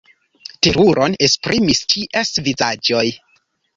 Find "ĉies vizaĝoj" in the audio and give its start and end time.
1.93-3.05